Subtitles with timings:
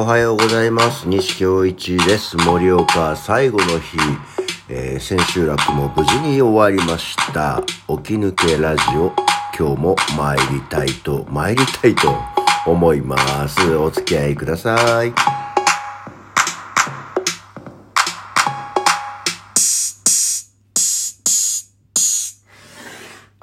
[0.00, 1.08] おはようございます。
[1.08, 2.36] 西京一です。
[2.36, 3.98] 盛岡最後の日、
[4.68, 7.60] えー千秋楽も無事に終わりました。
[7.88, 9.12] 起き抜けラジオ、
[9.58, 12.14] 今日も参りたいと、参りたいと
[12.64, 13.74] 思います。
[13.74, 15.12] お付き合いください。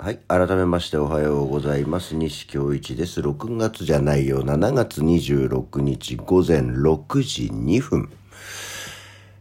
[0.06, 0.20] はい。
[0.28, 2.14] 改めましておはようございます。
[2.14, 3.22] 西京一です。
[3.22, 4.44] 6月じゃないよ。
[4.44, 8.12] 7月26日午前6時2分。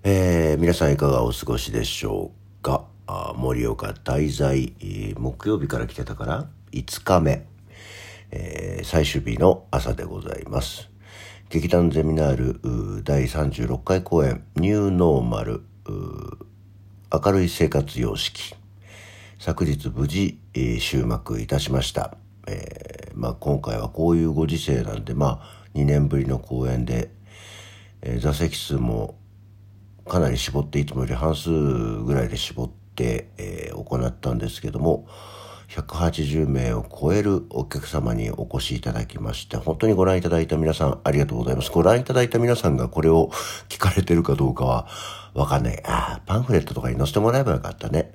[0.05, 2.31] えー、皆さんいかがお過ごしでしょ
[2.61, 2.87] うか？
[3.07, 4.73] あ盛岡滞在、
[5.19, 7.47] 木曜日から来てたから5日目、
[8.31, 10.89] えー最終日の朝でございます。
[11.51, 15.61] 劇団ゼミナール第36回公演ニューノーマル
[17.13, 18.55] 明るい生活様式
[19.39, 22.17] 昨日無事、えー終幕いたしました。
[22.47, 27.11] えーまあ今回はこういうご時世なんで、まあ2年ぶりの公演で、
[28.03, 29.19] えー座席数も
[30.07, 35.07] かなり絞っていつもより半数ぐらいで絞って、え行ったんですけども、
[35.69, 41.71] 180名を超えるお客様にお越しいただきまして、本当にご覧いただいた皆さんありがとうございます。
[41.71, 43.31] ご覧いただいた皆さんがこれを
[43.69, 44.87] 聞かれてるかどうかは
[45.35, 45.83] わかんない。
[45.85, 48.13] ああ、パンフレットとかに載せてもらえばよかったね。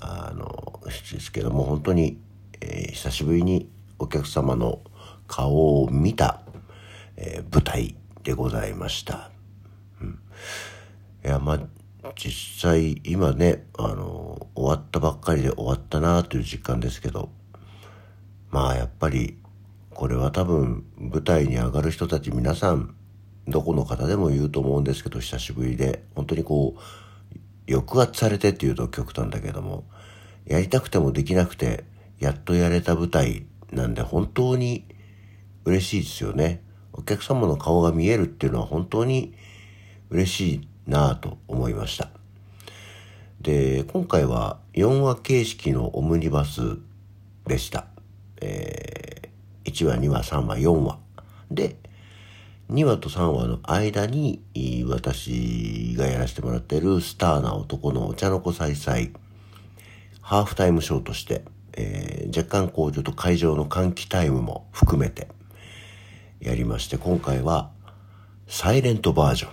[0.00, 2.18] あの、ですけども本当に、
[2.60, 4.80] えー久しぶりにお客様の
[5.26, 6.42] 顔を見た、
[7.16, 9.30] えー舞台でございました。
[10.00, 10.18] うん
[11.24, 17.30] いや、まあ、実際、今ね、あの、終わったばっかりで終わったなという実感ですけど、
[18.50, 19.38] まあ、やっぱり、
[19.88, 22.94] これは多分、舞台に上がる人たち皆さん、
[23.48, 26.80] どこの方でも言うと思うんですけど、久しぶりで、本当にこう、
[27.66, 29.84] 抑圧されてっていうと極端だけども、
[30.46, 31.84] やりたくてもできなくて、
[32.18, 34.84] やっとやれた舞台なんで、本当に
[35.64, 36.62] 嬉しいですよね。
[36.92, 39.34] お客様の顔が見えるっていうのは本当に
[40.10, 42.10] 嬉しいなぁと思いました。
[43.40, 46.78] で、今回は4話形式のオムニバス
[47.46, 47.86] でした。
[48.40, 50.98] えー、1話、2話、3話、4話。
[51.50, 51.76] で、
[52.70, 54.40] 2話と3話の間に、
[54.88, 59.12] 私がやらせてもらってるスターな男のお茶の子さいさい、
[60.22, 61.44] ハーフタイムショーとして、
[61.74, 65.28] えー若干こうちょっと会場の換気タイムも含めて
[66.40, 67.70] やりまして、今回は
[68.48, 69.50] サイレントバージョン。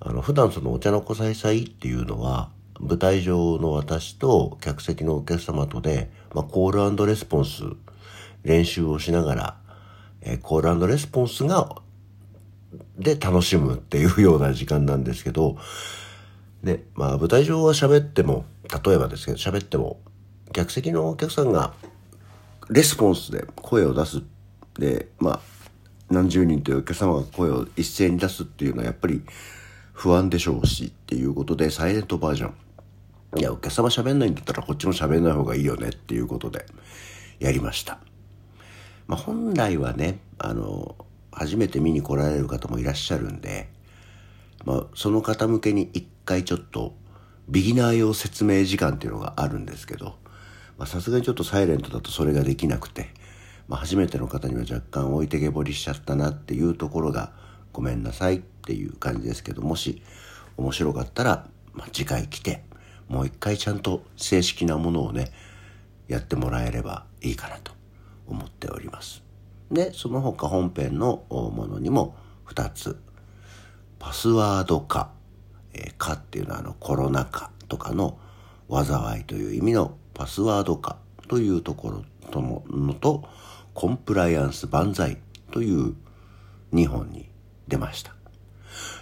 [0.00, 7.62] あの、普段そのお茶の子さいさいっていうのは、舞台上の私と客席のお客様とで、まあ、コールレスポンス
[8.42, 9.56] 練習をしながら、
[10.20, 11.68] えコールレスポンスが、
[12.98, 15.56] で楽しむっていうような時間なんですけど、
[16.62, 18.44] で、まあ舞台上は喋っても、
[18.84, 20.00] 例えばですけど喋っても、
[20.52, 21.74] 客席のお客さんが
[22.68, 24.22] レスポンスで声を出す。
[24.78, 25.40] で、まあ、
[26.10, 29.22] 何十人というお客様が声を一斉に出すっていうのはやっぱり
[29.92, 32.54] 不安でしょうしっていうことでサイレントバージョン。
[33.38, 36.64] いや、お客様喋んないんだったらこっちも喋んない方がいいよねっていうことで
[37.38, 37.98] やりました。
[39.06, 40.96] まあ本来はね、あの、
[41.32, 43.68] 初めて見に来られる方もいらっしゃるんで、
[44.64, 46.94] まあその方向けに一回ちょっと
[47.48, 50.16] ビギナー用説明時間っていうのがあるんですけど、
[50.86, 53.10] さすがにちょっとサイレントだとそれができなくて、
[53.68, 57.32] まあ初めての方には若干置いてけぼりしちゃったなっていうところが
[57.72, 60.02] ごめんなさいっていう感じですけど、もし
[60.56, 62.64] 面白かったら、まあ次回来て、
[63.08, 65.30] もう一回ちゃんと正式なものをね、
[66.08, 67.75] やってもらえればいいかなと。
[68.26, 69.22] 思っております。
[69.70, 72.16] で、その他本編のものにも
[72.46, 72.98] 2つ。
[73.98, 75.10] パスワード化。
[75.72, 78.18] えー化っていうのはあのコロナ禍とかの
[78.70, 80.96] 災いという意味のパスワード化
[81.28, 83.24] というところとものと
[83.74, 85.18] コンプライアンス万歳
[85.50, 85.94] という
[86.72, 87.28] 2本に
[87.68, 88.14] 出ました。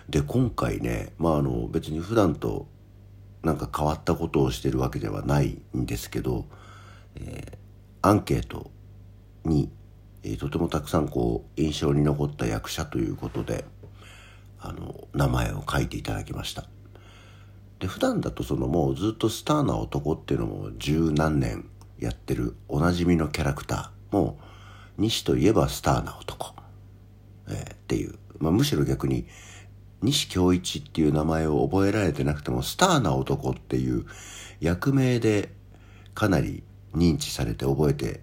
[0.09, 2.67] で、今回ね、まああの別に普段と
[3.43, 6.47] なんか変わったことをしてるわけではないんですけど、
[7.17, 7.65] えー
[8.07, 8.71] アンケート
[9.45, 9.71] に、
[10.23, 13.65] えーとてもたくさんこう印象に残った役者ということで
[14.59, 16.65] あの名前を書いていただきました。
[17.79, 21.69] で普段だとそのもうずっとスターな男っていうのも十何年
[21.99, 24.39] やってるおなじみのキャラクターも
[24.97, 26.55] 西といえばスターな男、
[27.49, 29.27] えーっていう、まあ、むしろ逆に
[30.01, 34.07] 西京一っていう名前を覚えられてなくてもスターな男っていう
[34.61, 35.51] 役名で
[36.15, 36.63] かなり
[36.95, 38.21] 認知されて覚えて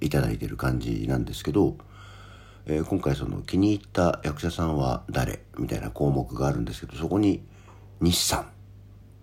[0.00, 1.76] いただいてる感じなんですけど、
[2.66, 7.42] えー今回その気に入った役者さんは誰みたいな項目があるんですけどそこに
[8.00, 8.50] 西さん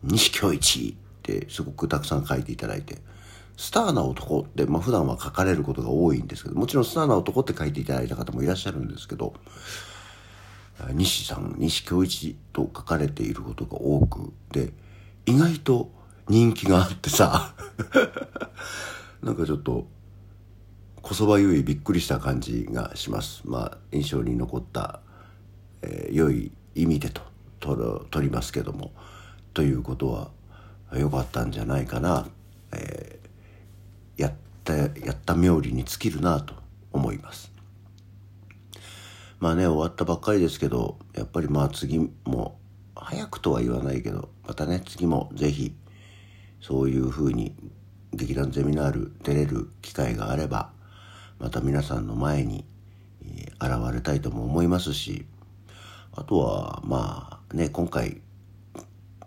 [0.03, 2.97] 西京一ってすごくたくさん書いていただいて
[3.57, 9.33] スターな男って、まあ、普段は書かれることが多いんですけどもちろんスターな男って書いていただいた方もいらっしゃるんですけど
[10.91, 14.73] 西さん、西京一と書かれていることが多く、で、
[15.25, 15.91] 意外と
[16.27, 17.53] 人気があってさ、
[19.21, 19.87] なんかちょっと、
[21.03, 23.41] こそばゆいびっくりした感じがします。
[23.43, 25.01] まあ、印象に残った、
[25.81, 27.21] えー、良い意味でと
[28.09, 28.93] 取りますけども。
[29.53, 30.31] ということは、
[30.97, 32.25] 良かったんじゃないかな。
[32.71, 34.33] えー、やっ
[34.63, 36.53] た、やった冥利に尽きるなと
[36.93, 37.51] 思います。
[39.41, 42.57] まあね、終わったばっかりですけど、やっぱりまあ次も、
[42.95, 45.75] 早くとは言わないけど、またね、次もぜひ、
[46.61, 47.53] そういうふうに
[48.13, 50.71] 劇団ゼミナール出れる機会があれば、
[51.39, 52.65] また皆さんの前に
[53.59, 55.25] 現れたいとも思いますし、
[56.11, 58.21] あとは、まあね、今回、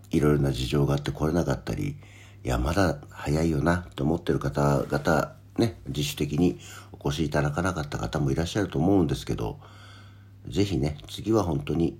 [0.09, 1.97] いろいろな事情があって来れなかったり、
[2.43, 6.59] いや、まだ早いよなと思ってる方々、ね、自主的に
[6.93, 9.59] お越しいただかなかった方もいらっしゃると思うんですけど、
[10.47, 11.99] ぜひね、次は本当に、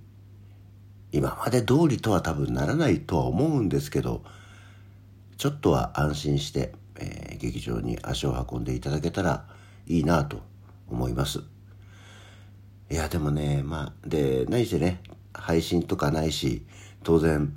[1.12, 4.22] 今まで通りとは多分ならないとは思うんですけど、
[5.36, 9.46] ちょっとは安心して、えー、劇場に足を運んでいただけたら
[9.88, 10.40] いいなと
[10.88, 11.40] 思います。
[12.90, 15.02] いや、でもね、まあ、で、何せね、
[15.34, 16.64] 配信とかないし、
[17.02, 17.56] 当然、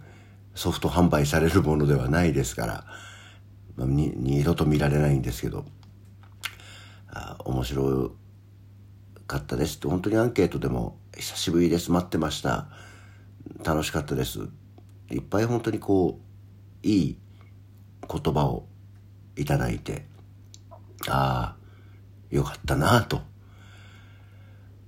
[0.56, 2.86] ソフト販売されるものではないですから、
[3.76, 5.66] まあ、二度と見られないんですけど、
[7.14, 8.12] あ面白
[9.28, 12.68] かったですって本当にアンケートでも久しぶりです待ってました
[13.64, 14.40] 楽しかったです
[15.10, 16.20] いっぱい本当にこ
[16.84, 17.18] ういい
[18.10, 18.66] 言葉を
[19.36, 20.06] いただいて
[21.08, 21.61] ああ
[22.32, 23.22] よかったなと。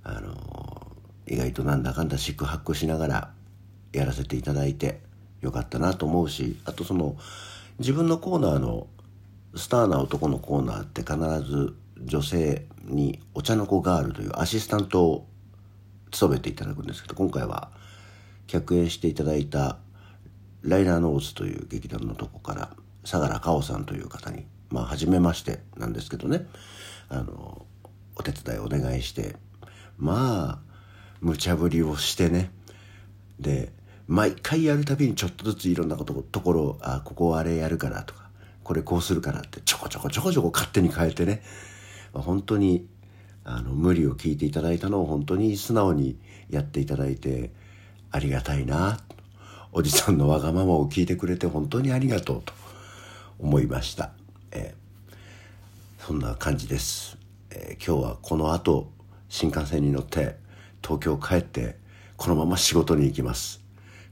[0.02, 0.92] あの
[1.26, 3.30] 意外となんだかんだ四苦八苦しながら
[3.92, 5.00] やらせていただいて
[5.40, 7.16] よかったなと思うしあとその
[7.78, 8.86] 自分のコーナーの
[9.54, 11.16] スターな男のコーナーって必
[11.50, 15.26] ず女性にお茶の子ガールというアシスタントを
[16.10, 17.70] 務めていただくんですけど今回は
[18.46, 19.78] 客演していただいた
[20.62, 22.70] ライナーノーズという劇団のとこから
[23.04, 26.46] 相良佳穂さんという方にまあ初めましてなんですけどね。
[27.08, 27.64] あの
[28.16, 29.36] お手伝いお願いして
[29.96, 30.58] まあ
[31.20, 32.50] 無茶ぶりをしてね。
[33.38, 33.72] で
[34.08, 38.28] 毎回やるたびにちょっとずついろんなことところあここあれやるからとか
[38.64, 41.42] これこうするからってちょこちょこちょこちょこ勝手に変えてね。
[42.12, 42.88] ま本当に
[43.44, 46.18] あの無理を聞いていただいたのを本当に素直に
[46.50, 47.52] やっていただいて
[48.10, 48.98] ありがたいな
[49.72, 52.52] おじさんのわがままを聞いてくれて本当にありがとうと
[53.38, 54.12] 思いました、
[54.54, 55.14] えー、
[56.06, 57.18] そんな感じです、
[57.50, 58.90] えー、今日はこの後
[59.28, 60.36] 新幹線に乗って
[60.82, 61.76] 東京帰って
[62.16, 63.60] このまま仕事に行きます。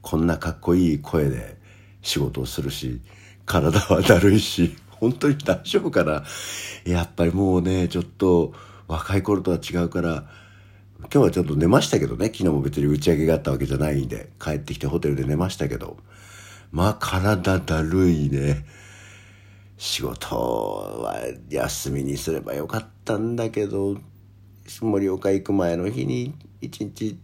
[0.00, 1.56] こんなかっこいい声で
[2.02, 3.00] 仕事をするし
[3.46, 6.22] 体はだるいし本当に大丈夫かな。
[6.84, 8.54] やっぱりもうね、ちょっと
[8.86, 10.28] 若い頃とは違うから、
[11.00, 15.96] 今日はちょっと寝ましたけどね、昨日も別に打ち上げがあったわけじゃないんで、帰ってきてホテルで寝ましたけど、
[16.70, 18.64] まあ体だるいね。
[19.84, 21.16] 仕事は
[21.50, 23.96] 休みにすればよかったんだけど、
[24.64, 27.18] 盛岡行く前の日に一日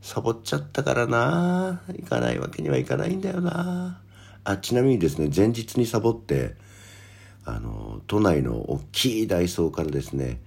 [0.00, 1.82] サボっちゃったからな。
[1.88, 4.00] 行かないわけにはいかないんだよな。
[4.42, 6.54] あ、ちなみにですね、前日にサボって、
[7.44, 10.40] あの、都内の大きいダイソーからですね、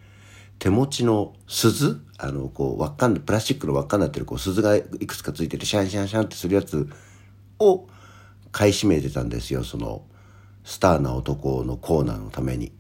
[0.57, 6.89] 手持ちの鈴あの、こう、輪っか、プラスチックの輪っかになってる、こう、鈴がいくつかついてて、シャンシャンシャンってするやつ
[7.59, 7.87] を
[8.51, 10.05] 買い占めてたんですよ、その、
[10.63, 12.71] スターな男のコーナーのために。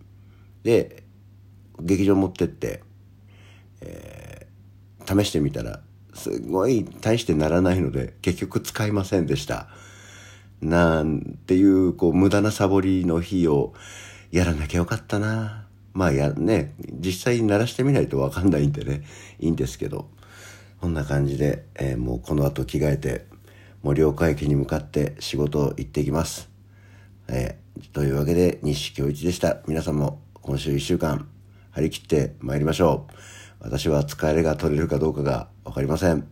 [0.63, 1.03] で、
[1.79, 2.83] 劇場持ってって、
[3.81, 5.81] えー、試してみたら、
[6.13, 9.69] すごい大してならないので、結局使いませんでした。
[10.61, 13.73] なんていう、こう、無駄なサボりの日を、
[14.31, 15.67] やらなきゃよかったな。
[15.93, 19.03] まあや、ね、実際に鳴らしてみないとわかんないんでね、
[19.39, 20.09] いいんですけど、
[20.79, 23.25] こんな感じで、えー、もうこの後着替えて、
[23.83, 26.49] 盛岡駅に向かって仕事行ってきます。
[27.27, 29.57] えー、というわけで、西京一でした。
[29.67, 31.27] 皆さんも今週一週間、
[31.71, 33.13] 張り切って参りましょう。
[33.59, 36.27] 私は疲れが取れるかどうかがわかりません。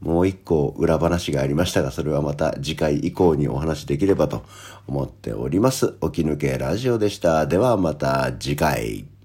[0.00, 4.44] もう一個裏話がありましたが、それはまた次回以降にお話できればと
[4.86, 5.94] 思っております。
[6.02, 7.46] 起き抜けラジオでした。
[7.46, 9.15] ではまた次回。